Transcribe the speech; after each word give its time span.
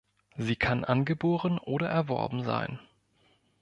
Sie 0.35 0.55
kann 0.55 0.83
angeboren 0.83 1.59
oder 1.59 1.87
erworben 1.87 2.43
sein. 2.43 2.79